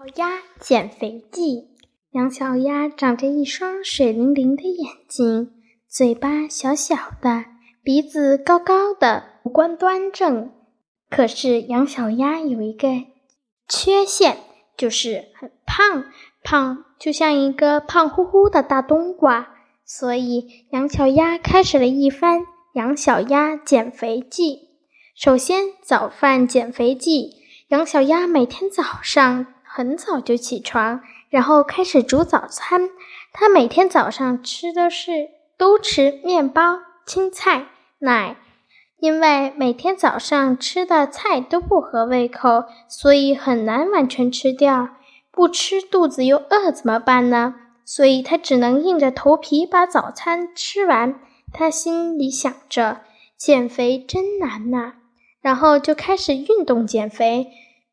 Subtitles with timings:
[0.00, 1.68] 小鸭减肥记。
[2.12, 5.52] 杨小鸭长着一双水灵灵的眼睛，
[5.86, 7.44] 嘴巴小小的，
[7.82, 10.52] 鼻子高高的，五官端正。
[11.10, 12.88] 可是杨小鸭有一个
[13.68, 14.38] 缺陷，
[14.74, 16.06] 就是很胖，
[16.42, 19.50] 胖就像一个胖乎乎的大冬瓜。
[19.84, 24.70] 所以杨小鸭开始了一番杨小鸭减肥记。
[25.14, 27.32] 首先，早饭减肥记。
[27.68, 29.46] 杨小鸭每天早上。
[29.72, 32.90] 很早就起床，然后开始煮早餐。
[33.32, 37.66] 他每天早上吃的是都吃面包、青菜、
[38.00, 38.36] 奶，
[38.98, 44.88] 因为每天早上吃的菜都不合胃口，所以很难完全吃掉。
[45.30, 47.54] 不吃肚子又饿怎么办呢？
[47.84, 51.20] 所以他只能硬着头皮把早餐吃完。
[51.52, 53.02] 他心里想着，
[53.36, 54.94] 减肥真难呐，
[55.40, 57.46] 然后就开始运动减肥。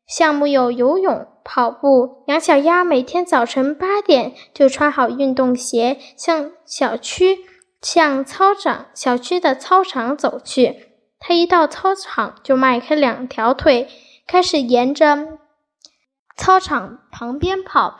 [0.08, 2.24] 项目有游泳、跑步。
[2.28, 7.40] 杨小鸭每天早晨八点就穿好运动鞋，向小区、
[7.82, 10.86] 向操场、小区的操场走去。
[11.20, 13.86] 他一到操场就迈开两条腿，
[14.26, 15.38] 开始沿着
[16.36, 17.98] 操场旁边跑。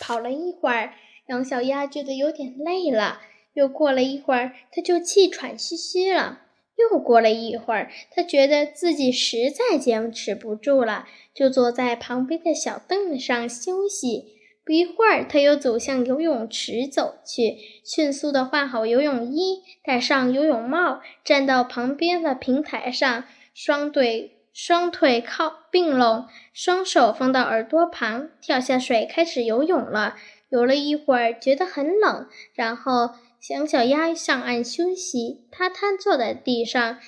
[0.00, 0.92] 跑了一会儿，
[1.28, 3.20] 杨小鸭觉得有点累了。
[3.54, 6.40] 又过了一会儿，他就气喘吁吁了。
[6.78, 14.36] 又过了一会儿，他觉得自己实在坚持不住了，就坐在旁边的小凳子上休息。
[14.64, 30.16] 不一会儿，他又走向游泳池走去，迅速的换好游泳衣，戴上游泳帽，站到旁边的平台上，双腿双腿靠并拢，双手放到耳朵旁，跳下水开始游泳了。
[30.48, 33.10] 游了一会儿，觉得很冷，然后。
[33.40, 36.98] 小小鸭上岸休息，它瘫坐在地上，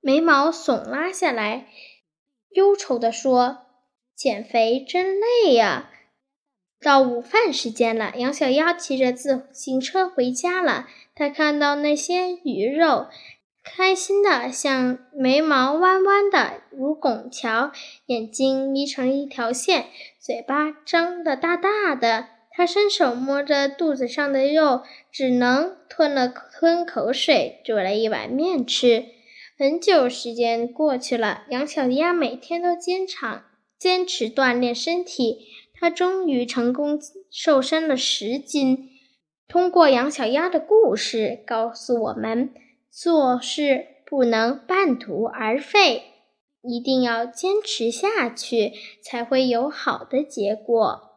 [0.00, 1.66] 眉毛耸拉下来，
[2.52, 3.66] 忧愁地说
[4.16, 5.90] ：“减肥真累呀！”
[6.80, 10.86] 到午饭时间了，杨小鸭骑着自行车回家了。
[11.14, 13.08] 他看到那些鱼肉，
[13.64, 17.72] 开心的像眉毛弯弯的如拱桥，
[18.06, 19.86] 眼睛眯成一条线，
[20.20, 22.26] 嘴巴张得大大的。
[22.50, 29.06] 他伸手摸着肚子上的肉，只能吞了吞口水，煮了一碗面吃。
[29.58, 33.44] 很久时间过去了，杨小鸭每天都坚强
[33.78, 37.00] 坚持锻炼身体，她终于成功
[37.30, 38.90] 瘦身了十斤。
[39.48, 42.52] 通过杨小鸭的故事，告诉我们
[42.96, 46.04] 做事不能半途而废，
[46.62, 48.72] 一定要坚持下去，
[49.02, 51.13] 才会有好的结果。